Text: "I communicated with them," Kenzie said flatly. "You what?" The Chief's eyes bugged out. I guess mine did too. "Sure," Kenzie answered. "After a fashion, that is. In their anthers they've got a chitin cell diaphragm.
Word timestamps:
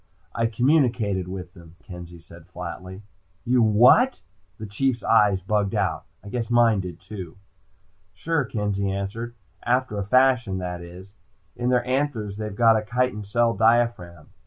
"I 0.33 0.47
communicated 0.47 1.27
with 1.27 1.53
them," 1.53 1.75
Kenzie 1.83 2.17
said 2.17 2.47
flatly. 2.47 3.03
"You 3.45 3.61
what?" 3.61 4.19
The 4.57 4.65
Chief's 4.65 5.03
eyes 5.03 5.41
bugged 5.41 5.75
out. 5.75 6.05
I 6.23 6.29
guess 6.29 6.49
mine 6.49 6.79
did 6.79 6.99
too. 6.99 7.37
"Sure," 8.15 8.43
Kenzie 8.43 8.89
answered. 8.89 9.35
"After 9.61 9.99
a 9.99 10.03
fashion, 10.03 10.57
that 10.57 10.81
is. 10.81 11.13
In 11.55 11.69
their 11.69 11.85
anthers 11.85 12.37
they've 12.37 12.55
got 12.55 12.77
a 12.77 12.83
chitin 12.83 13.23
cell 13.23 13.53
diaphragm. 13.53 14.29